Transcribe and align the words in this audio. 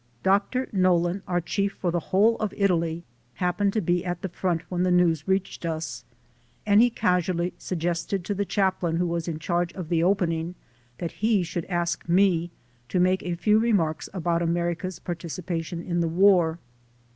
Doctor 0.23 0.67
Nollen, 0.71 1.21
our 1.27 1.39
chief 1.39 1.73
for 1.73 1.91
the 1.91 1.99
whole 2.09 2.35
of 2.37 2.55
Italy, 2.57 3.03
happened 3.35 3.71
to 3.73 3.81
be 3.81 4.03
at 4.03 4.23
the 4.23 4.29
front 4.29 4.61
when 4.67 4.81
the 4.81 4.89
news 4.89 5.27
reached 5.27 5.63
us, 5.63 6.05
and 6.65 6.81
he 6.81 6.89
casually 6.89 7.53
suggested 7.59 8.25
to 8.25 8.33
the 8.33 8.43
chap 8.43 8.81
lain 8.81 8.95
who 8.95 9.05
was 9.05 9.27
in 9.27 9.37
charge 9.37 9.71
of 9.73 9.89
the 9.89 10.01
opening, 10.01 10.55
that 10.97 11.11
he 11.21 11.43
should 11.43 11.65
ask 11.65 12.09
me 12.09 12.49
to 12.89 12.99
make 12.99 13.21
a 13.21 13.35
few 13.35 13.59
remarks 13.59 14.09
about 14.11 14.41
America's 14.41 14.97
participation 14.97 15.83
in 15.83 15.99
the 15.99 16.07
war. 16.09 16.57